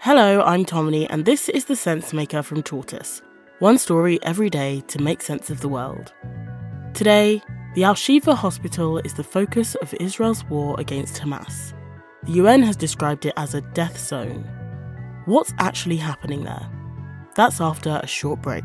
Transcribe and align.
Hello, 0.00 0.42
I'm 0.42 0.64
Tomini, 0.64 1.06
and 1.08 1.24
this 1.24 1.48
is 1.48 1.66
the 1.66 1.76
Sense 1.76 2.12
Maker 2.12 2.42
from 2.42 2.64
Tortoise. 2.64 3.22
One 3.60 3.78
story 3.78 4.18
every 4.24 4.50
day 4.50 4.82
to 4.88 5.00
make 5.00 5.22
sense 5.22 5.48
of 5.48 5.60
the 5.60 5.68
world. 5.68 6.12
Today, 6.92 7.40
the 7.76 7.84
Al 7.84 7.94
Shifa 7.94 8.34
hospital 8.34 8.98
is 8.98 9.14
the 9.14 9.22
focus 9.22 9.76
of 9.76 9.94
Israel's 10.00 10.44
war 10.46 10.74
against 10.80 11.22
Hamas. 11.22 11.72
The 12.24 12.32
UN 12.32 12.64
has 12.64 12.74
described 12.74 13.26
it 13.26 13.34
as 13.36 13.54
a 13.54 13.60
death 13.60 13.96
zone. 13.96 14.44
What's 15.26 15.54
actually 15.60 15.98
happening 15.98 16.42
there? 16.42 16.68
That's 17.36 17.60
after 17.60 18.00
a 18.02 18.08
short 18.08 18.42
break. 18.42 18.64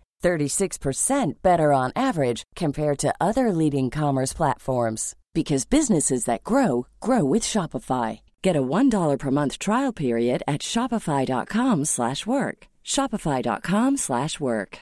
36% 0.21 1.41
better 1.41 1.73
on 1.73 1.91
average 1.95 2.43
compared 2.55 2.99
to 2.99 3.13
other 3.19 3.51
leading 3.51 3.89
commerce 3.89 4.33
platforms 4.33 5.15
because 5.33 5.65
businesses 5.65 6.25
that 6.25 6.43
grow 6.43 6.85
grow 6.99 7.23
with 7.23 7.41
Shopify. 7.43 8.21
Get 8.41 8.55
a 8.55 8.61
$1 8.61 9.17
per 9.17 9.31
month 9.31 9.57
trial 9.59 9.93
period 9.93 10.43
at 10.47 10.61
shopify.com/work. 10.61 12.67
shopify.com/work. 12.83 14.79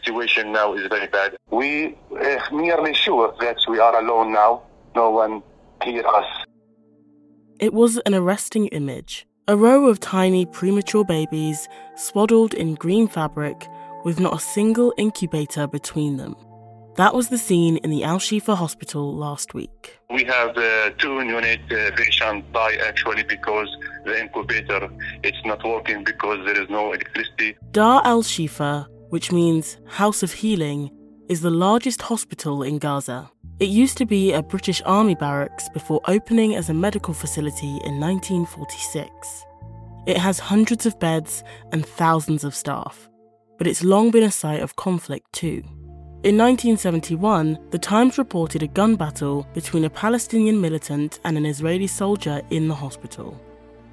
Situation 0.00 0.52
now 0.52 0.74
is 0.74 0.86
very 0.88 1.06
bad. 1.08 1.36
We 1.50 1.96
uh, 2.18 2.38
nearly 2.52 2.94
sure 2.94 3.34
that 3.40 3.58
we 3.68 3.78
are 3.78 4.00
alone 4.00 4.32
now. 4.32 4.62
No 4.96 5.10
one 5.10 5.42
hear 5.84 6.06
us. 6.06 6.46
It 7.58 7.74
was 7.74 7.98
an 8.06 8.14
arresting 8.14 8.68
image. 8.68 9.26
A 9.50 9.56
row 9.56 9.88
of 9.88 9.98
tiny 9.98 10.46
premature 10.46 11.04
babies 11.04 11.68
swaddled 11.96 12.54
in 12.54 12.76
green 12.76 13.08
fabric 13.08 13.66
with 14.04 14.20
not 14.20 14.36
a 14.36 14.38
single 14.38 14.94
incubator 14.96 15.66
between 15.66 16.18
them. 16.18 16.36
That 16.94 17.14
was 17.14 17.30
the 17.30 17.36
scene 17.36 17.78
in 17.78 17.90
the 17.90 18.04
Al 18.04 18.20
Shifa 18.20 18.56
hospital 18.56 19.12
last 19.12 19.52
week. 19.52 19.98
We 20.08 20.22
have 20.22 20.56
uh, 20.56 20.90
two 20.98 21.22
unit 21.22 21.62
uh, 21.72 21.90
patients 21.96 22.46
die 22.52 22.76
actually 22.76 23.24
because 23.24 23.66
the 24.04 24.20
incubator 24.20 24.88
it's 25.24 25.44
not 25.44 25.64
working 25.64 26.04
because 26.04 26.38
there 26.46 26.62
is 26.62 26.70
no 26.70 26.92
electricity. 26.92 27.56
Dar 27.72 28.02
al 28.04 28.22
Shifa, 28.22 28.86
which 29.08 29.32
means 29.32 29.78
House 29.88 30.22
of 30.22 30.32
Healing, 30.32 30.92
is 31.30 31.42
the 31.42 31.48
largest 31.48 32.02
hospital 32.02 32.64
in 32.64 32.76
Gaza. 32.76 33.30
It 33.60 33.68
used 33.68 33.96
to 33.98 34.04
be 34.04 34.32
a 34.32 34.42
British 34.42 34.82
Army 34.84 35.14
barracks 35.14 35.68
before 35.68 36.00
opening 36.08 36.56
as 36.56 36.68
a 36.68 36.74
medical 36.74 37.14
facility 37.14 37.78
in 37.84 38.00
1946. 38.00 39.44
It 40.08 40.16
has 40.16 40.40
hundreds 40.40 40.86
of 40.86 40.98
beds 40.98 41.44
and 41.70 41.86
thousands 41.86 42.42
of 42.42 42.52
staff, 42.52 43.08
but 43.58 43.68
it's 43.68 43.84
long 43.84 44.10
been 44.10 44.24
a 44.24 44.30
site 44.32 44.60
of 44.60 44.74
conflict 44.74 45.32
too. 45.32 45.62
In 46.24 46.36
1971, 46.36 47.60
The 47.70 47.78
Times 47.78 48.18
reported 48.18 48.64
a 48.64 48.66
gun 48.66 48.96
battle 48.96 49.46
between 49.54 49.84
a 49.84 49.90
Palestinian 49.90 50.60
militant 50.60 51.20
and 51.24 51.38
an 51.38 51.46
Israeli 51.46 51.86
soldier 51.86 52.42
in 52.50 52.66
the 52.66 52.74
hospital. 52.74 53.40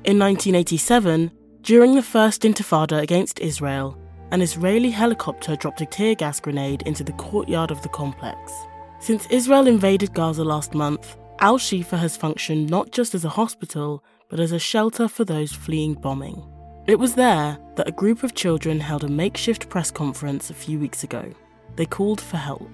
In 0.06 0.18
1987, 0.18 1.30
during 1.62 1.94
the 1.94 2.02
first 2.02 2.42
intifada 2.42 3.00
against 3.00 3.40
Israel, 3.40 3.96
an 4.32 4.42
Israeli 4.42 4.90
helicopter 4.90 5.56
dropped 5.56 5.82
a 5.82 5.86
tear 5.86 6.14
gas 6.16 6.40
grenade 6.40 6.82
into 6.84 7.04
the 7.04 7.14
courtyard 7.14 7.72
of 7.72 7.82
the 7.82 7.90
complex. 7.90 8.52
Since 9.00 9.28
Israel 9.28 9.68
invaded 9.68 10.14
Gaza 10.14 10.44
last 10.44 10.74
month, 10.74 11.16
Al 11.40 11.58
Shifa 11.58 11.98
has 11.98 12.18
functioned 12.18 12.70
not 12.70 12.92
just 12.92 13.16
as 13.16 13.24
a 13.24 13.30
hospital, 13.30 14.04
but 14.28 14.40
as 14.40 14.52
a 14.52 14.60
shelter 14.60 15.08
for 15.08 15.24
those 15.24 15.54
fleeing 15.54 15.94
bombing. 15.94 16.44
It 16.88 17.00
was 17.00 17.16
there 17.16 17.58
that 17.76 17.88
a 17.88 17.92
group 17.92 18.24
of 18.24 18.34
children 18.34 18.80
held 18.80 19.04
a 19.04 19.10
makeshift 19.10 19.70
press 19.70 19.92
conference 19.92 20.50
a 20.50 20.54
few 20.54 20.80
weeks 20.80 21.04
ago. 21.04 21.32
They 21.76 21.86
called 21.86 22.20
for 22.20 22.38
help. 22.38 22.72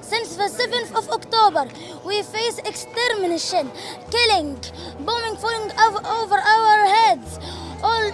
Since 0.00 0.36
the 0.36 0.44
7th 0.44 0.96
of 0.96 1.08
October, 1.10 1.68
we 2.04 2.22
face 2.22 2.58
extermination, 2.58 3.70
killing, 4.10 4.58
bombing 5.00 5.36
falling 5.36 5.70
over 5.78 6.36
our 6.36 6.86
heads. 6.86 7.38
All, 7.82 8.10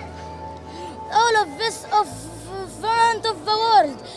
all 1.13 1.37
of 1.43 1.59
this 1.59 1.85
of 1.93 2.09
of 3.27 3.45
the 3.45 3.57
world. 3.57 4.09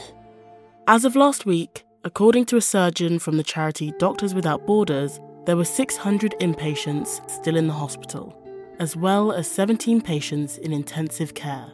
As 0.87 1.05
of 1.05 1.15
last 1.15 1.45
week, 1.45 1.85
according 2.03 2.45
to 2.45 2.57
a 2.57 2.61
surgeon 2.61 3.19
from 3.19 3.37
the 3.37 3.43
charity 3.43 3.93
Doctors 3.99 4.33
Without 4.33 4.65
Borders, 4.65 5.19
there 5.45 5.57
were 5.57 5.65
600 5.65 6.35
inpatients 6.39 7.29
still 7.29 7.55
in 7.55 7.67
the 7.67 7.73
hospital, 7.73 8.35
as 8.79 8.95
well 8.95 9.31
as 9.31 9.49
17 9.49 10.01
patients 10.01 10.57
in 10.57 10.73
intensive 10.73 11.33
care 11.33 11.71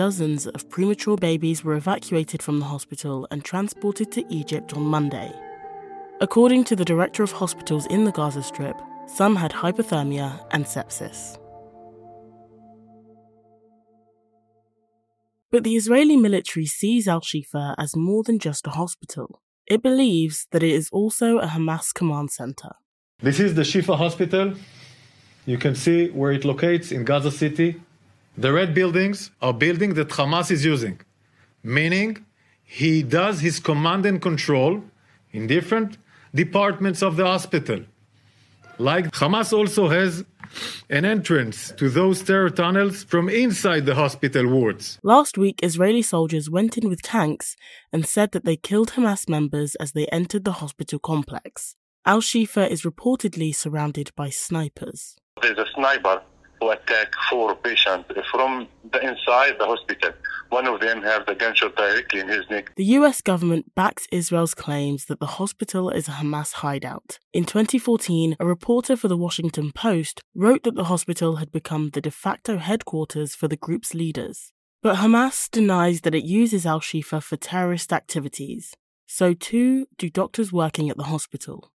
dozens 0.00 0.46
of 0.46 0.66
premature 0.70 1.14
babies 1.14 1.62
were 1.62 1.74
evacuated 1.74 2.42
from 2.42 2.58
the 2.58 2.64
hospital 2.64 3.28
and 3.30 3.44
transported 3.44 4.10
to 4.10 4.24
Egypt 4.32 4.72
on 4.72 4.82
Monday. 4.82 5.30
According 6.22 6.64
to 6.64 6.74
the 6.74 6.86
director 6.86 7.22
of 7.22 7.32
hospitals 7.32 7.84
in 7.88 8.04
the 8.04 8.10
Gaza 8.10 8.42
Strip, 8.42 8.80
some 9.06 9.36
had 9.36 9.52
hypothermia 9.52 10.42
and 10.52 10.64
sepsis. 10.64 11.36
But 15.52 15.64
the 15.64 15.74
Israeli 15.74 16.16
military 16.16 16.66
sees 16.66 17.08
Al 17.08 17.20
Shifa 17.20 17.74
as 17.76 17.96
more 17.96 18.22
than 18.22 18.38
just 18.38 18.68
a 18.68 18.70
hospital. 18.70 19.40
It 19.66 19.82
believes 19.82 20.46
that 20.52 20.62
it 20.62 20.70
is 20.70 20.88
also 20.92 21.38
a 21.38 21.46
Hamas 21.46 21.92
command 21.92 22.30
center. 22.30 22.70
This 23.18 23.40
is 23.40 23.54
the 23.54 23.62
Shifa 23.62 23.96
hospital. 23.96 24.54
You 25.46 25.58
can 25.58 25.74
see 25.74 26.08
where 26.10 26.30
it 26.30 26.44
locates 26.44 26.92
in 26.92 27.04
Gaza 27.04 27.32
City, 27.32 27.80
the 28.38 28.52
red 28.52 28.74
buildings 28.74 29.32
are 29.42 29.52
buildings 29.52 29.94
that 29.94 30.10
Hamas 30.10 30.52
is 30.52 30.64
using, 30.64 31.00
meaning 31.64 32.24
he 32.62 33.02
does 33.02 33.40
his 33.40 33.58
command 33.58 34.06
and 34.06 34.22
control 34.22 34.84
in 35.32 35.48
different 35.48 35.98
departments 36.32 37.02
of 37.02 37.16
the 37.16 37.26
hospital. 37.26 37.80
Like 38.80 39.10
Hamas 39.12 39.52
also 39.52 39.88
has 39.88 40.24
an 40.88 41.04
entrance 41.04 41.70
to 41.72 41.90
those 41.90 42.22
terror 42.22 42.48
tunnels 42.48 43.04
from 43.04 43.28
inside 43.28 43.84
the 43.84 43.94
hospital 43.94 44.46
wards. 44.46 44.98
Last 45.02 45.36
week, 45.36 45.60
Israeli 45.62 46.00
soldiers 46.00 46.48
went 46.48 46.78
in 46.78 46.88
with 46.88 47.02
tanks 47.02 47.56
and 47.92 48.06
said 48.06 48.32
that 48.32 48.46
they 48.46 48.56
killed 48.56 48.92
Hamas 48.92 49.28
members 49.28 49.74
as 49.74 49.92
they 49.92 50.06
entered 50.06 50.46
the 50.46 50.52
hospital 50.52 50.98
complex. 50.98 51.76
Al 52.06 52.22
Shifa 52.22 52.70
is 52.70 52.80
reportedly 52.80 53.54
surrounded 53.54 54.12
by 54.16 54.30
snipers. 54.30 55.16
There's 55.42 55.58
a 55.58 55.66
sniper 55.74 56.22
who 56.60 56.70
attacked 56.70 57.16
four 57.28 57.54
patients 57.56 58.08
from 58.30 58.68
the 58.92 59.00
inside 59.00 59.54
the 59.58 59.66
hospital. 59.66 60.10
One 60.50 60.66
of 60.66 60.80
them 60.80 61.02
had 61.02 61.26
the 61.26 61.34
gunshot 61.34 61.76
directly 61.76 62.20
in 62.20 62.28
his 62.28 62.44
neck. 62.50 62.72
The 62.76 62.84
US 62.84 63.20
government 63.20 63.74
backs 63.74 64.06
Israel's 64.12 64.54
claims 64.54 65.06
that 65.06 65.20
the 65.20 65.38
hospital 65.38 65.90
is 65.90 66.08
a 66.08 66.12
Hamas 66.12 66.54
hideout. 66.54 67.18
In 67.32 67.44
2014, 67.44 68.36
a 68.38 68.46
reporter 68.46 68.96
for 68.96 69.08
the 69.08 69.16
Washington 69.16 69.72
Post 69.72 70.20
wrote 70.34 70.64
that 70.64 70.74
the 70.74 70.84
hospital 70.84 71.36
had 71.36 71.50
become 71.50 71.90
the 71.90 72.00
de 72.00 72.10
facto 72.10 72.58
headquarters 72.58 73.34
for 73.34 73.48
the 73.48 73.56
group's 73.56 73.94
leaders. 73.94 74.52
But 74.82 74.96
Hamas 74.96 75.50
denies 75.50 76.02
that 76.02 76.14
it 76.14 76.24
uses 76.24 76.66
Al 76.66 76.80
Shifa 76.80 77.22
for 77.22 77.36
terrorist 77.36 77.92
activities. 77.92 78.74
So 79.06 79.34
too 79.34 79.86
do 79.98 80.10
doctors 80.10 80.52
working 80.52 80.90
at 80.90 80.96
the 80.96 81.04
hospital. 81.04 81.70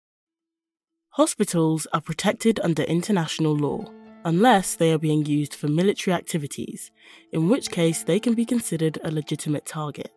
Hospitals 1.15 1.88
are 1.94 2.01
protected 2.01 2.59
under 2.61 2.83
international 2.83 3.56
law 3.56 3.85
unless 4.23 4.75
they 4.75 4.91
are 4.91 4.97
being 4.97 5.25
used 5.25 5.53
for 5.53 5.68
military 5.68 6.13
activities, 6.13 6.91
in 7.31 7.50
which 7.50 7.71
case 7.71 8.03
they 8.03 8.19
can 8.19 8.33
be 8.33 8.45
considered 8.45 9.00
a 9.03 9.12
legitimate 9.12 9.65
target. 9.65 10.12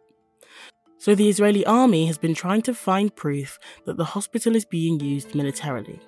So 0.99 1.15
the 1.15 1.29
Israeli 1.29 1.67
army 1.67 2.06
has 2.06 2.19
been 2.19 2.35
trying 2.35 2.62
to 2.62 2.75
find 2.75 3.15
proof 3.15 3.59
that 3.85 3.97
the 3.97 4.05
hospital 4.05 4.56
is 4.56 4.65
being 4.65 5.01
used 5.01 5.35
militarily. 5.35 6.01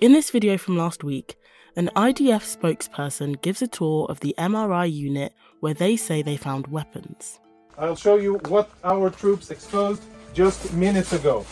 In 0.00 0.12
this 0.12 0.30
video 0.30 0.58
from 0.58 0.76
last 0.76 1.02
week, 1.02 1.36
an 1.74 1.90
IDF 1.96 2.44
spokesperson 2.56 3.40
gives 3.42 3.62
a 3.62 3.66
tour 3.66 4.06
of 4.08 4.20
the 4.20 4.34
MRI 4.38 4.90
unit 4.92 5.34
where 5.60 5.74
they 5.74 5.96
say 5.96 6.22
they 6.22 6.36
found 6.36 6.68
weapons. 6.68 7.40
I'll 7.78 7.96
show 7.96 8.16
you 8.16 8.34
what 8.48 8.70
our 8.84 9.10
troops 9.10 9.50
exposed 9.50 10.02
just 10.32 10.72
minutes 10.72 11.12
ago. 11.12 11.44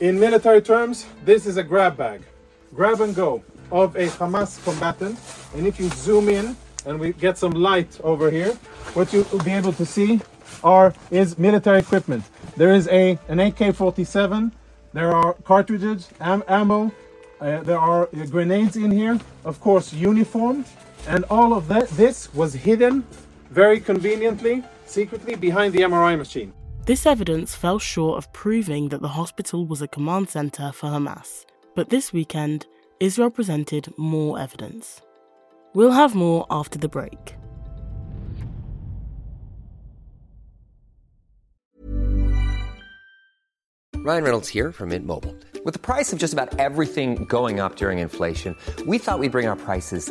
In 0.00 0.20
military 0.20 0.60
terms, 0.60 1.06
this 1.24 1.46
is 1.46 1.56
a 1.56 1.62
grab 1.62 1.96
bag. 1.96 2.22
Grab 2.74 3.00
and 3.00 3.14
go 3.14 3.42
of 3.70 3.96
a 3.96 4.06
Hamas 4.08 4.62
combatant. 4.64 5.18
And 5.54 5.66
if 5.66 5.78
you 5.78 5.88
zoom 5.90 6.28
in 6.28 6.56
and 6.86 6.98
we 6.98 7.12
get 7.12 7.38
some 7.38 7.52
light 7.52 8.00
over 8.02 8.30
here, 8.30 8.52
what 8.94 9.12
you'll 9.12 9.24
be 9.44 9.52
able 9.52 9.72
to 9.74 9.86
see 9.86 10.20
are 10.64 10.94
is 11.10 11.38
military 11.38 11.78
equipment. 11.78 12.24
There 12.56 12.74
is 12.74 12.88
a 12.88 13.18
an 13.28 13.40
AK-47. 13.40 14.52
There 14.92 15.12
are 15.14 15.34
cartridges, 15.44 16.08
am- 16.20 16.44
ammo. 16.48 16.92
Uh, 17.40 17.60
there 17.62 17.78
are 17.78 18.08
uh, 18.08 18.26
grenades 18.26 18.76
in 18.76 18.90
here. 18.90 19.18
Of 19.44 19.60
course, 19.60 19.92
uniform, 19.92 20.64
and 21.06 21.24
all 21.30 21.52
of 21.54 21.68
that. 21.68 21.88
This 21.90 22.32
was 22.34 22.54
hidden 22.54 23.04
very 23.50 23.80
conveniently, 23.80 24.64
secretly 24.86 25.34
behind 25.36 25.72
the 25.72 25.80
MRI 25.80 26.18
machine. 26.18 26.52
This 26.86 27.06
evidence 27.06 27.54
fell 27.54 27.78
short 27.78 28.18
of 28.18 28.32
proving 28.32 28.88
that 28.88 29.02
the 29.02 29.08
hospital 29.08 29.66
was 29.66 29.82
a 29.82 29.88
command 29.88 30.30
center 30.30 30.72
for 30.72 30.86
Hamas. 30.88 31.44
But 31.74 31.90
this 31.90 32.12
weekend, 32.12 32.66
Israel 33.00 33.30
presented 33.30 33.96
more 33.96 34.40
evidence. 34.40 35.00
We'll 35.72 35.92
have 35.92 36.16
more 36.16 36.46
after 36.50 36.78
the 36.78 36.88
break. 36.88 37.36
Ryan 44.08 44.24
Reynolds 44.24 44.48
here 44.48 44.72
from 44.72 44.88
Mint 44.88 45.06
Mobile. 45.06 45.36
With 45.64 45.74
the 45.74 45.80
price 45.80 46.12
of 46.12 46.18
just 46.18 46.32
about 46.32 46.58
everything 46.58 47.24
going 47.26 47.60
up 47.60 47.76
during 47.76 47.98
inflation, 47.98 48.56
we 48.86 48.96
thought 48.98 49.18
we'd 49.18 49.32
bring 49.32 49.46
our 49.46 49.56
prices 49.56 50.10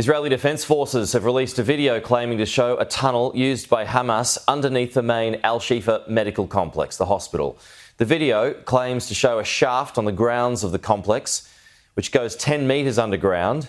Israeli 0.00 0.30
Defense 0.30 0.64
Forces 0.64 1.12
have 1.12 1.26
released 1.26 1.58
a 1.58 1.62
video 1.62 2.00
claiming 2.00 2.38
to 2.38 2.46
show 2.46 2.78
a 2.78 2.86
tunnel 2.86 3.32
used 3.34 3.68
by 3.68 3.84
Hamas 3.84 4.38
underneath 4.48 4.94
the 4.94 5.02
main 5.02 5.38
Al 5.44 5.60
Shifa 5.60 6.08
medical 6.08 6.46
complex, 6.46 6.96
the 6.96 7.04
hospital. 7.04 7.58
The 7.98 8.06
video 8.06 8.54
claims 8.54 9.08
to 9.08 9.14
show 9.14 9.38
a 9.38 9.44
shaft 9.44 9.98
on 9.98 10.06
the 10.06 10.10
grounds 10.10 10.64
of 10.64 10.72
the 10.72 10.78
complex, 10.78 11.52
which 11.92 12.12
goes 12.12 12.34
10 12.34 12.66
metres 12.66 12.98
underground. 12.98 13.68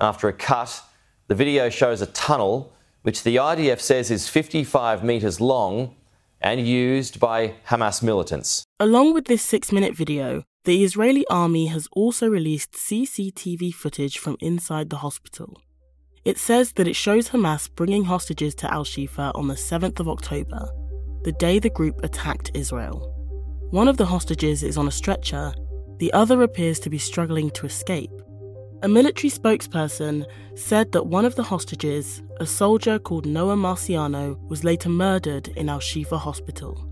After 0.00 0.26
a 0.26 0.32
cut, 0.32 0.82
the 1.28 1.36
video 1.36 1.70
shows 1.70 2.02
a 2.02 2.06
tunnel, 2.06 2.72
which 3.02 3.22
the 3.22 3.36
IDF 3.36 3.78
says 3.78 4.10
is 4.10 4.28
55 4.28 5.04
metres 5.04 5.40
long 5.40 5.94
and 6.42 6.66
used 6.66 7.20
by 7.20 7.54
Hamas 7.68 8.02
militants. 8.02 8.64
Along 8.78 9.14
with 9.14 9.26
this 9.26 9.42
six 9.42 9.72
minute 9.72 9.94
video, 9.94 10.44
the 10.64 10.84
Israeli 10.84 11.26
army 11.28 11.66
has 11.66 11.88
also 11.92 12.28
released 12.28 12.72
CCTV 12.72 13.74
footage 13.74 14.18
from 14.18 14.36
inside 14.40 14.90
the 14.90 14.98
hospital. 14.98 15.60
It 16.24 16.38
says 16.38 16.72
that 16.74 16.86
it 16.86 16.94
shows 16.94 17.30
Hamas 17.30 17.68
bringing 17.74 18.04
hostages 18.04 18.54
to 18.56 18.72
Al 18.72 18.84
Shifa 18.84 19.32
on 19.34 19.48
the 19.48 19.54
7th 19.54 19.98
of 19.98 20.08
October, 20.08 20.70
the 21.24 21.32
day 21.32 21.58
the 21.58 21.70
group 21.70 22.04
attacked 22.04 22.52
Israel. 22.54 23.08
One 23.70 23.88
of 23.88 23.96
the 23.96 24.06
hostages 24.06 24.62
is 24.62 24.78
on 24.78 24.86
a 24.86 24.92
stretcher, 24.92 25.52
the 25.98 26.12
other 26.12 26.42
appears 26.42 26.78
to 26.80 26.90
be 26.90 26.98
struggling 26.98 27.50
to 27.50 27.66
escape. 27.66 28.10
A 28.82 28.88
military 28.88 29.30
spokesperson 29.30 30.26
said 30.56 30.90
that 30.90 31.06
one 31.06 31.24
of 31.24 31.36
the 31.36 31.42
hostages, 31.44 32.20
a 32.40 32.46
soldier 32.46 32.98
called 32.98 33.26
Noa 33.26 33.54
Marciano, 33.54 34.36
was 34.48 34.64
later 34.64 34.88
murdered 34.88 35.46
in 35.56 35.68
Al 35.68 35.78
Shifa 35.78 36.18
hospital. 36.18 36.88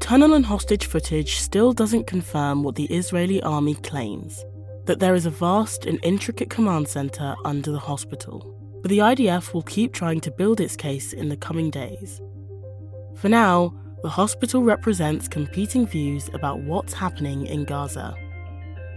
Tunnel 0.00 0.34
and 0.34 0.44
hostage 0.44 0.86
footage 0.86 1.36
still 1.36 1.72
doesn't 1.72 2.08
confirm 2.08 2.64
what 2.64 2.74
the 2.74 2.86
Israeli 2.86 3.40
army 3.44 3.76
claims 3.76 4.44
that 4.86 4.98
there 4.98 5.14
is 5.14 5.24
a 5.24 5.30
vast 5.30 5.86
and 5.86 6.00
intricate 6.02 6.50
command 6.50 6.88
center 6.88 7.36
under 7.44 7.70
the 7.70 7.78
hospital. 7.78 8.52
But 8.82 8.88
the 8.88 8.98
IDF 8.98 9.54
will 9.54 9.62
keep 9.62 9.92
trying 9.92 10.20
to 10.22 10.32
build 10.32 10.60
its 10.60 10.74
case 10.74 11.12
in 11.12 11.28
the 11.28 11.36
coming 11.36 11.70
days. 11.70 12.20
For 13.14 13.28
now, 13.28 13.72
the 14.02 14.08
hospital 14.08 14.64
represents 14.64 15.28
competing 15.28 15.86
views 15.86 16.28
about 16.34 16.58
what's 16.60 16.92
happening 16.92 17.46
in 17.46 17.64
Gaza. 17.64 18.16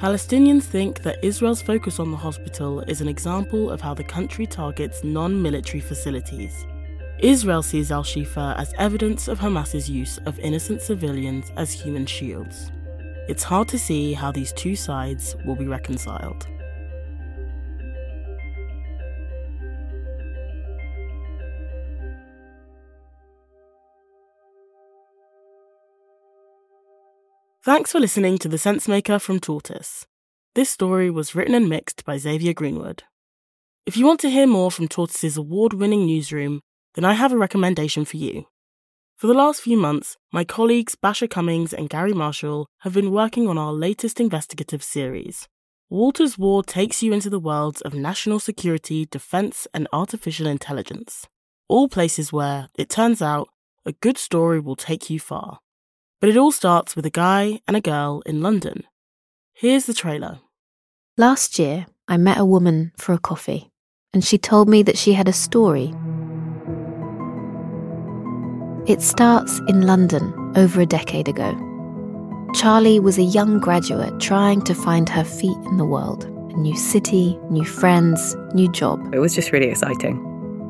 Palestinians 0.03 0.63
think 0.63 1.01
that 1.03 1.23
Israel's 1.23 1.61
focus 1.61 1.97
on 1.97 2.11
the 2.11 2.17
hospital 2.17 2.81
is 2.81 2.99
an 2.99 3.07
example 3.07 3.69
of 3.69 3.79
how 3.79 3.93
the 3.93 4.03
country 4.03 4.45
targets 4.45 5.01
non 5.01 5.41
military 5.41 5.79
facilities. 5.79 6.65
Israel 7.19 7.63
sees 7.63 7.89
Al 7.89 8.03
Shifa 8.03 8.53
as 8.57 8.73
evidence 8.77 9.29
of 9.29 9.39
Hamas's 9.39 9.89
use 9.89 10.17
of 10.25 10.37
innocent 10.39 10.81
civilians 10.81 11.53
as 11.55 11.71
human 11.71 12.05
shields. 12.05 12.69
It's 13.29 13.43
hard 13.43 13.69
to 13.69 13.79
see 13.79 14.11
how 14.11 14.29
these 14.29 14.51
two 14.51 14.75
sides 14.75 15.37
will 15.45 15.55
be 15.55 15.67
reconciled. 15.67 16.47
Thanks 27.65 27.93
for 27.93 27.99
listening 28.01 28.39
to 28.39 28.49
The 28.49 28.57
Sensemaker 28.57 29.21
from 29.21 29.39
Tortoise. 29.39 30.05
This 30.53 30.69
story 30.69 31.09
was 31.09 31.33
written 31.33 31.55
and 31.55 31.69
mixed 31.69 32.03
by 32.03 32.17
Xavier 32.17 32.51
Greenwood. 32.51 33.03
If 33.85 33.95
you 33.95 34.05
want 34.05 34.19
to 34.19 34.29
hear 34.29 34.45
more 34.45 34.69
from 34.69 34.89
Tortoise's 34.89 35.37
award 35.37 35.71
winning 35.71 36.05
newsroom, 36.05 36.59
then 36.95 37.05
I 37.05 37.13
have 37.13 37.31
a 37.31 37.37
recommendation 37.37 38.03
for 38.03 38.17
you. 38.17 38.47
For 39.15 39.27
the 39.27 39.33
last 39.33 39.61
few 39.61 39.77
months, 39.77 40.17
my 40.33 40.43
colleagues 40.43 40.95
Basia 41.01 41.29
Cummings 41.29 41.73
and 41.73 41.89
Gary 41.89 42.11
Marshall 42.11 42.67
have 42.79 42.93
been 42.93 43.11
working 43.11 43.47
on 43.47 43.57
our 43.57 43.71
latest 43.71 44.19
investigative 44.19 44.83
series. 44.83 45.47
Walters 45.89 46.37
War 46.37 46.63
takes 46.63 47.01
you 47.01 47.13
into 47.13 47.29
the 47.29 47.39
worlds 47.39 47.79
of 47.79 47.93
national 47.93 48.41
security, 48.41 49.05
defense, 49.05 49.67
and 49.73 49.87
artificial 49.93 50.47
intelligence. 50.47 51.27
All 51.69 51.87
places 51.87 52.33
where, 52.33 52.67
it 52.77 52.89
turns 52.89 53.21
out, 53.21 53.47
a 53.85 53.93
good 53.93 54.17
story 54.17 54.59
will 54.59 54.75
take 54.75 55.09
you 55.09 55.17
far. 55.17 55.59
But 56.23 56.29
it 56.29 56.37
all 56.37 56.53
starts 56.53 56.95
with 56.95 57.05
a 57.05 57.09
guy 57.09 57.59
and 57.67 57.75
a 57.75 57.81
girl 57.81 58.23
in 58.25 58.41
London. 58.41 58.83
Here's 59.51 59.87
the 59.87 59.93
trailer. 59.93 60.39
Last 61.17 61.59
year, 61.59 61.85
I 62.07 62.15
met 62.15 62.37
a 62.37 62.45
woman 62.45 62.93
for 62.97 63.11
a 63.11 63.19
coffee, 63.19 63.73
and 64.13 64.23
she 64.23 64.37
told 64.37 64.69
me 64.69 64.83
that 64.83 64.97
she 64.97 65.11
had 65.11 65.27
a 65.27 65.33
story. 65.33 65.93
It 68.87 69.01
starts 69.01 69.59
in 69.67 69.81
London 69.81 70.53
over 70.55 70.79
a 70.79 70.85
decade 70.85 71.27
ago. 71.27 71.51
Charlie 72.55 73.01
was 73.01 73.17
a 73.17 73.23
young 73.23 73.59
graduate 73.59 74.17
trying 74.21 74.61
to 74.61 74.73
find 74.73 75.09
her 75.09 75.25
feet 75.25 75.57
in 75.65 75.75
the 75.75 75.83
world 75.83 76.23
a 76.23 76.57
new 76.57 76.77
city, 76.77 77.37
new 77.49 77.65
friends, 77.65 78.33
new 78.53 78.71
job. 78.71 79.13
It 79.13 79.19
was 79.19 79.35
just 79.35 79.51
really 79.51 79.67
exciting. 79.67 80.15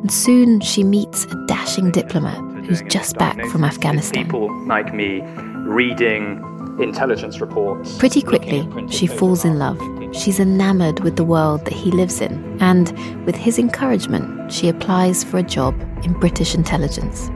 And 0.02 0.12
soon 0.12 0.62
she 0.62 0.84
meets 0.84 1.26
a 1.26 1.46
dashing 1.46 1.92
diplomat 1.92 2.53
who's 2.66 2.82
just 2.84 3.18
back 3.18 3.44
from 3.48 3.64
Afghanistan. 3.64 4.24
People 4.24 4.66
like 4.66 4.94
me 4.94 5.22
reading 5.66 6.42
intelligence 6.80 7.40
reports. 7.40 7.98
Pretty 7.98 8.22
quickly, 8.22 8.68
she 8.90 9.08
falls 9.08 9.46
in 9.46 9.60
love. 9.60 9.80
She's 10.16 10.40
enamored 10.40 11.00
with 11.02 11.16
the 11.16 11.24
world 11.24 11.66
that 11.66 11.74
he 11.74 11.92
lives 11.92 12.22
in, 12.22 12.58
and 12.62 12.92
with 13.26 13.36
his 13.36 13.60
encouragement, 13.60 14.52
she 14.52 14.70
applies 14.70 15.24
for 15.24 15.38
a 15.38 15.44
job 15.44 15.80
in 16.04 16.14
British 16.14 16.56
intelligence. 16.56 17.30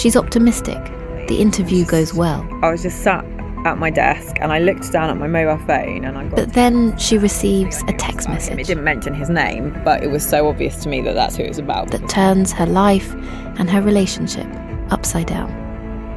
She's 0.00 0.16
optimistic. 0.16 0.82
The 1.28 1.38
interview 1.40 1.84
goes 1.84 2.14
well. 2.14 2.46
I 2.62 2.70
was 2.70 2.82
just 2.82 3.02
sat 3.02 3.24
at 3.64 3.78
my 3.78 3.90
desk 3.90 4.36
and 4.40 4.52
I 4.52 4.60
looked 4.60 4.92
down 4.92 5.10
at 5.10 5.16
my 5.16 5.26
mobile 5.26 5.58
phone 5.66 6.04
and 6.04 6.16
I 6.16 6.28
got. 6.28 6.36
But 6.36 6.52
then 6.52 6.96
she 6.98 7.18
receives 7.18 7.82
a 7.88 7.92
text 7.94 8.28
message. 8.28 8.60
It 8.60 8.66
didn't 8.66 8.84
mention 8.84 9.12
his 9.12 9.28
name, 9.28 9.76
but 9.84 10.04
it 10.04 10.08
was 10.08 10.24
so 10.24 10.48
obvious 10.48 10.82
to 10.84 10.88
me 10.88 11.00
that 11.00 11.14
that's 11.14 11.36
who 11.36 11.42
it 11.42 11.48
was 11.48 11.58
about. 11.58 11.90
That 11.90 12.08
turns 12.08 12.52
her 12.52 12.66
life 12.66 13.12
and 13.58 13.68
her 13.68 13.82
relationship 13.82 14.46
upside 14.90 15.26
down. 15.26 15.50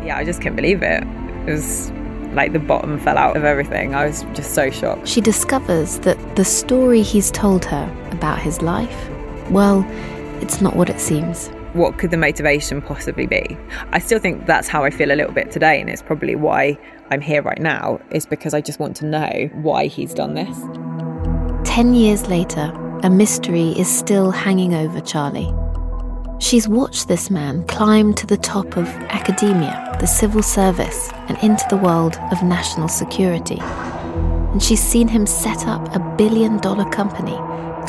Yeah, 0.06 0.18
I 0.18 0.26
just 0.26 0.42
couldn't 0.42 0.56
believe 0.56 0.82
it. 0.82 1.04
It 1.48 1.52
was 1.52 1.92
like 2.34 2.54
the 2.54 2.60
bottom 2.60 3.00
fell 3.00 3.18
out 3.18 3.36
of 3.36 3.44
everything. 3.44 3.96
I 3.96 4.06
was 4.06 4.24
just 4.34 4.54
so 4.54 4.70
shocked. 4.70 5.08
She 5.08 5.22
discovers 5.22 6.00
that 6.00 6.36
the 6.36 6.46
story 6.46 7.02
he's 7.02 7.32
told 7.32 7.66
her 7.66 8.10
about 8.12 8.40
his 8.40 8.62
life, 8.62 9.10
well, 9.50 9.86
it's 10.42 10.62
not 10.62 10.76
what 10.76 10.90
it 10.90 11.00
seems 11.00 11.50
what 11.74 11.98
could 12.00 12.12
the 12.12 12.18
motivation 12.18 12.82
possibly 12.82 13.28
be? 13.28 13.58
I 13.92 14.00
still 14.00 14.20
think 14.20 14.46
that's 14.46 14.68
how 14.68 14.84
I 14.84 14.90
feel 14.90 15.12
a 15.12 15.14
little 15.14 15.34
bit 15.34 15.52
today, 15.52 15.80
and 15.80 15.90
it's 15.90 16.02
probably 16.02 16.36
why 16.36 16.78
I'm 17.12 17.22
here 17.22 17.42
right 17.42 17.60
now, 17.60 18.00
is 18.12 18.26
because 18.26 18.54
I 18.54 18.62
just 18.62 18.80
want 18.80 18.96
to 18.98 19.06
know 19.06 19.50
why 19.54 19.86
he's 19.86 20.14
done 20.14 20.34
this. 20.34 20.58
Ten 21.70 21.94
years 21.94 22.28
later, 22.28 22.72
a 23.04 23.10
mystery 23.10 23.70
is 23.78 23.88
still 23.88 24.32
hanging 24.32 24.74
over 24.74 25.00
Charlie. 25.00 25.54
She's 26.40 26.70
watched 26.70 27.10
this 27.10 27.30
man 27.30 27.66
climb 27.66 28.14
to 28.14 28.26
the 28.26 28.38
top 28.38 28.78
of 28.78 28.88
academia, 28.88 29.98
the 30.00 30.08
civil 30.08 30.42
service, 30.42 31.12
and 31.28 31.38
into 31.44 31.66
the 31.70 31.76
world 31.76 32.18
of 32.32 32.42
national 32.42 32.88
security. 32.88 33.60
And 33.60 34.64
she's 34.64 34.82
seen 34.82 35.10
him 35.10 35.28
set 35.28 35.68
up 35.68 35.94
a 35.94 36.00
billion 36.18 36.58
dollar 36.58 36.90
company, 36.92 37.38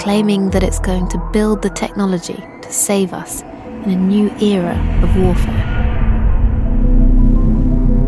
claiming 0.02 0.50
that 0.50 0.64
it's 0.64 0.80
going 0.80 1.08
to 1.10 1.30
build 1.32 1.62
the 1.62 1.70
technology 1.70 2.44
to 2.62 2.72
save 2.72 3.12
us 3.12 3.42
in 3.42 3.90
a 3.90 3.96
new 3.96 4.28
era 4.40 4.76
of 5.00 5.16
warfare. 5.16 5.76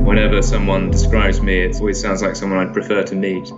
Whenever 0.05 0.43
someone 0.43 0.91
describes 0.91 1.41
me, 1.41 1.61
it 1.61 1.77
always 1.77 2.01
sounds 2.01 2.21
like 2.21 2.35
someone 2.35 2.59
I'd 2.59 2.75
prefer 2.75 3.05
to 3.05 3.15
meet. 3.15 3.49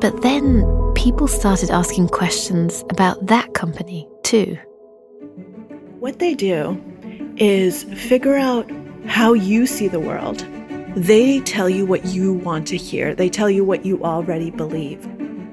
But 0.00 0.22
then 0.22 0.64
people 0.94 1.28
started 1.28 1.70
asking 1.70 2.08
questions 2.08 2.82
about 2.88 3.26
that 3.26 3.52
company 3.52 4.08
too. 4.22 4.56
What 5.98 6.18
they 6.18 6.34
do 6.34 6.78
is 7.38 7.84
figure 7.84 8.36
out 8.36 8.70
how 9.06 9.32
you 9.32 9.66
see 9.66 9.88
the 9.88 9.98
world. 9.98 10.40
They 10.94 11.40
tell 11.40 11.70
you 11.70 11.86
what 11.86 12.04
you 12.04 12.34
want 12.34 12.66
to 12.68 12.76
hear, 12.76 13.14
they 13.14 13.30
tell 13.30 13.48
you 13.48 13.64
what 13.64 13.86
you 13.86 14.04
already 14.04 14.50
believe. 14.50 15.02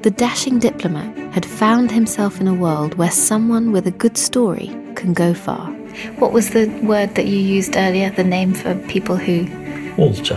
The 0.04 0.12
dashing 0.12 0.60
diplomat 0.60 1.18
had 1.34 1.46
found 1.46 1.92
himself 1.92 2.42
in 2.42 2.50
a 2.50 2.54
world 2.54 2.96
where 2.96 3.10
someone 3.10 3.72
with 3.72 3.88
a 3.88 3.92
good 3.92 4.18
story 4.18 4.68
can 4.96 5.14
go 5.14 5.34
far. 5.34 5.72
What 6.20 6.34
was 6.34 6.50
the 6.50 6.68
word 6.84 7.16
that 7.16 7.26
you 7.26 7.38
used 7.38 7.78
earlier, 7.78 8.10
the 8.10 8.26
name 8.26 8.54
for 8.54 8.76
people 8.90 9.16
who. 9.16 9.48
Walter. 9.96 10.36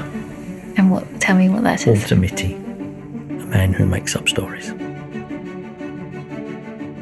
And 0.76 0.92
what? 0.92 1.04
tell 1.20 1.36
me 1.36 1.48
what 1.48 1.64
that 1.64 1.80
is. 1.80 1.86
Walter 1.86 2.14
Mitty, 2.14 2.54
a 2.54 3.46
man 3.46 3.72
who 3.72 3.86
makes 3.86 4.14
up 4.14 4.28
stories. 4.28 4.72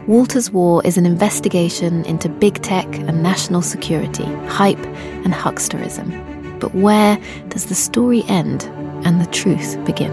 Walter's 0.07 0.51
War 0.51 0.85
is 0.85 0.99
an 0.99 1.07
investigation 1.07 2.05
into 2.05 2.29
big 2.29 2.61
tech 2.61 2.87
and 2.99 3.23
national 3.23 3.63
security, 3.63 4.27
hype 4.49 4.85
and 5.25 5.33
hucksterism. 5.33 6.61
But 6.61 6.75
where 6.75 7.19
does 7.49 7.67
the 7.67 7.75
story 7.75 8.23
end 8.29 8.65
and 9.07 9.19
the 9.19 9.27
truth 9.31 9.83
begin? 9.87 10.13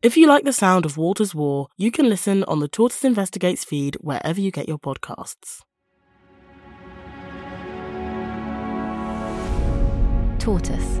If 0.00 0.16
you 0.16 0.28
like 0.28 0.44
the 0.44 0.52
sound 0.52 0.86
of 0.86 0.96
Walter's 0.96 1.34
War, 1.34 1.66
you 1.76 1.90
can 1.90 2.08
listen 2.08 2.44
on 2.44 2.60
the 2.60 2.68
Tortoise 2.68 3.04
Investigates 3.04 3.64
feed 3.64 3.96
wherever 4.00 4.40
you 4.40 4.52
get 4.52 4.68
your 4.68 4.78
podcasts. 4.78 5.62
Tortoise. 10.38 11.00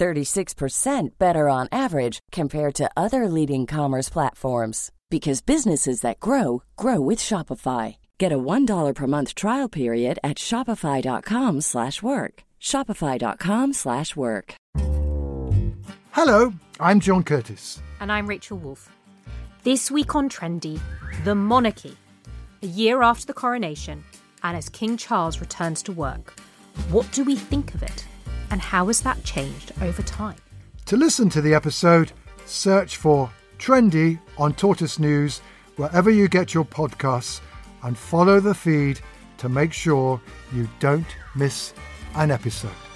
36% 0.00 1.10
better 1.18 1.48
on 1.48 1.68
average 1.70 2.18
compared 2.32 2.74
to 2.74 2.90
other 2.96 3.28
leading 3.28 3.66
commerce 3.66 4.08
platforms 4.08 4.90
because 5.10 5.42
businesses 5.42 6.00
that 6.00 6.20
grow 6.20 6.62
grow 6.76 7.00
with 7.00 7.18
Shopify. 7.18 7.96
Get 8.18 8.32
a 8.32 8.38
$1 8.38 8.94
per 8.94 9.06
month 9.06 9.34
trial 9.34 9.68
period 9.68 10.18
at 10.24 10.38
shopify.com/work. 10.38 12.44
shopify.com/work. 12.60 14.54
Hello, 16.12 16.52
I'm 16.80 17.00
John 17.00 17.22
Curtice. 17.22 17.82
And 18.00 18.10
I'm 18.10 18.26
Rachel 18.26 18.58
Wolf. 18.58 18.90
This 19.62 19.90
week 19.90 20.14
on 20.14 20.28
Trendy, 20.28 20.80
the 21.24 21.34
monarchy. 21.34 21.96
A 22.62 22.66
year 22.66 23.02
after 23.02 23.26
the 23.26 23.34
coronation, 23.34 24.04
and 24.42 24.56
as 24.56 24.68
King 24.68 24.96
Charles 24.96 25.40
returns 25.40 25.82
to 25.82 25.92
work, 25.92 26.34
what 26.90 27.10
do 27.12 27.24
we 27.24 27.36
think 27.36 27.74
of 27.74 27.82
it? 27.82 28.06
And 28.50 28.60
how 28.60 28.86
has 28.88 29.00
that 29.02 29.22
changed 29.24 29.72
over 29.80 30.02
time? 30.02 30.36
To 30.86 30.96
listen 30.96 31.28
to 31.30 31.40
the 31.40 31.54
episode, 31.54 32.12
search 32.46 32.96
for 32.96 33.30
Trendy 33.58 34.18
on 34.38 34.54
Tortoise 34.54 34.98
News 34.98 35.40
wherever 35.76 36.10
you 36.10 36.28
get 36.28 36.52
your 36.52 36.64
podcasts 36.64 37.40
and 37.82 37.96
follow 37.96 38.40
the 38.40 38.54
feed 38.54 39.00
to 39.38 39.48
make 39.48 39.72
sure 39.72 40.20
you 40.52 40.68
don't 40.80 41.06
miss 41.34 41.72
an 42.14 42.30
episode. 42.30 42.89